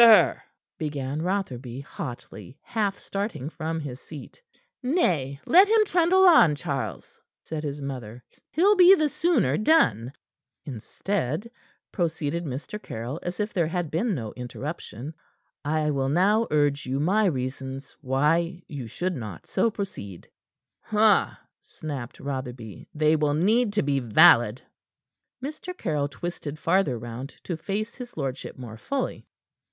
[0.00, 0.40] "Sir"
[0.78, 4.40] began Rotherby, hotly, half starting from his seat.
[4.80, 8.22] "Nay, let him trundle on, Charles," said his mother.
[8.52, 10.12] "He'll be the sooner done."
[10.64, 11.50] "Instead,"
[11.90, 12.80] proceeded Mr.
[12.80, 15.14] Caryll, as if there had been no interruption,
[15.64, 20.30] "I will now urge you my reasons why you should not so proceed."
[20.84, 22.86] "Ha!" snapped Rotherby.
[22.94, 24.62] "They will need to be valid."
[25.42, 25.76] Mr.
[25.76, 29.26] Caryll twisted farther round, to face his lordship more fully.